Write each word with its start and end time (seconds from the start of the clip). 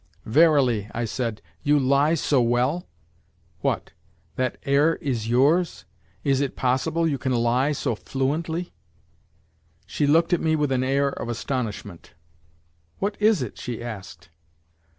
"Verily," 0.25 0.89
I 0.95 1.05
said, 1.05 1.43
"you 1.61 1.77
lie 1.77 2.15
so 2.15 2.41
well? 2.41 2.87
What! 3.59 3.91
that 4.35 4.57
air 4.63 4.95
is 4.95 5.29
yours? 5.29 5.85
Is 6.23 6.41
it 6.41 6.55
possible 6.55 7.07
you 7.07 7.19
can 7.19 7.33
lie 7.33 7.71
so 7.73 7.93
fluently?" 7.93 8.73
She 9.85 10.07
looked 10.07 10.33
at 10.33 10.41
me 10.41 10.55
with 10.55 10.71
an 10.71 10.83
air 10.83 11.09
of 11.09 11.29
astonishment. 11.29 12.15
"What 12.97 13.15
is 13.21 13.43
it?" 13.43 13.59
she 13.59 13.83
asked. 13.83 14.31